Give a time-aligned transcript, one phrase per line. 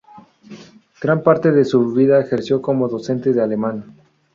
[0.99, 3.93] Gran parte de su vida ejerció como docente de alemán.